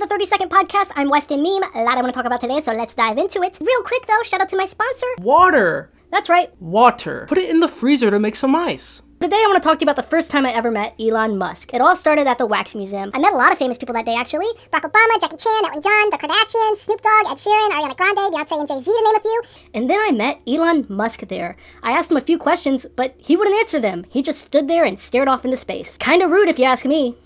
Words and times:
the 0.00 0.06
30 0.06 0.24
Second 0.24 0.48
Podcast. 0.48 0.92
I'm 0.96 1.10
Westin 1.10 1.42
Meme. 1.42 1.70
A 1.74 1.84
lot 1.84 1.98
I 1.98 2.00
want 2.00 2.06
to 2.06 2.12
talk 2.12 2.24
about 2.24 2.40
today, 2.40 2.62
so 2.62 2.72
let's 2.72 2.94
dive 2.94 3.18
into 3.18 3.42
it. 3.42 3.58
Real 3.60 3.82
quick 3.82 4.06
though, 4.06 4.22
shout 4.24 4.40
out 4.40 4.48
to 4.48 4.56
my 4.56 4.64
sponsor. 4.64 5.06
Water! 5.18 5.92
That's 6.10 6.30
right. 6.30 6.50
Water. 6.58 7.26
Put 7.28 7.36
it 7.36 7.50
in 7.50 7.60
the 7.60 7.68
freezer 7.68 8.10
to 8.10 8.18
make 8.18 8.34
some 8.34 8.56
ice. 8.56 9.02
Today 9.20 9.36
I 9.36 9.44
want 9.46 9.62
to 9.62 9.68
talk 9.68 9.78
to 9.78 9.84
you 9.84 9.90
about 9.90 10.02
the 10.02 10.08
first 10.08 10.30
time 10.30 10.46
I 10.46 10.52
ever 10.54 10.70
met 10.70 10.94
Elon 10.98 11.36
Musk. 11.36 11.74
It 11.74 11.82
all 11.82 11.94
started 11.94 12.26
at 12.26 12.38
the 12.38 12.46
Wax 12.46 12.74
Museum. 12.74 13.10
I 13.12 13.18
met 13.18 13.34
a 13.34 13.36
lot 13.36 13.52
of 13.52 13.58
famous 13.58 13.76
people 13.76 13.92
that 13.92 14.06
day 14.06 14.14
actually. 14.14 14.48
Barack 14.72 14.90
Obama, 14.90 15.20
Jackie 15.20 15.36
Chan, 15.36 15.64
Elton 15.66 15.82
John, 15.82 16.08
the 16.08 16.16
Kardashians, 16.16 16.78
Snoop 16.78 17.02
Dogg, 17.02 17.32
Ed 17.32 17.36
Sheeran, 17.36 17.68
Ariana 17.68 17.94
Grande, 17.94 18.32
Beyonce, 18.32 18.58
and 18.58 18.68
Jay-Z 18.68 18.84
to 18.84 19.04
name 19.04 19.16
a 19.16 19.20
few. 19.20 19.42
And 19.74 19.90
then 19.90 20.00
I 20.00 20.12
met 20.12 20.40
Elon 20.46 20.86
Musk 20.88 21.28
there. 21.28 21.58
I 21.82 21.92
asked 21.92 22.10
him 22.10 22.16
a 22.16 22.22
few 22.22 22.38
questions, 22.38 22.86
but 22.86 23.14
he 23.18 23.36
wouldn't 23.36 23.60
answer 23.60 23.78
them. 23.78 24.06
He 24.08 24.22
just 24.22 24.40
stood 24.40 24.66
there 24.66 24.84
and 24.84 24.98
stared 24.98 25.28
off 25.28 25.44
into 25.44 25.58
space. 25.58 25.98
Kinda 25.98 26.26
rude 26.26 26.48
if 26.48 26.58
you 26.58 26.64
ask 26.64 26.86
me. 26.86 27.18